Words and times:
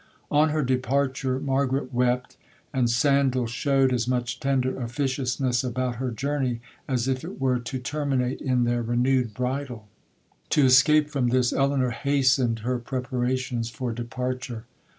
'On 0.31 0.49
her 0.49 0.63
departure, 0.63 1.39
Margaret 1.39 1.93
wept, 1.93 2.35
and 2.73 2.89
Sandal 2.89 3.45
shewed 3.45 3.93
as 3.93 4.07
much 4.07 4.39
tender 4.39 4.81
officiousness 4.81 5.63
about 5.63 5.97
her 5.97 6.09
journey, 6.09 6.59
as 6.87 7.07
if 7.07 7.23
it 7.23 7.39
were 7.39 7.59
to 7.59 7.77
terminate 7.77 8.41
in 8.41 8.63
their 8.63 8.81
renewed 8.81 9.35
bridal. 9.35 9.87
To 10.49 10.65
escape 10.65 11.11
from 11.11 11.27
this, 11.27 11.53
Elinor 11.53 11.91
hastened 11.91 12.61
her 12.65 12.79
preparations 12.79 13.69
for 13.69 13.93
departure. 13.93 14.63